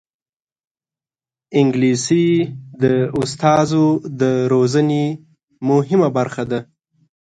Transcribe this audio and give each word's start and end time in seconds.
انګلیسي 1.59 2.27
د 2.81 2.83
استازو 3.21 3.87
د 4.21 4.23
روزنې 4.51 5.05
مهمه 5.69 6.07
برخه 6.17 6.43
ده 6.51 6.59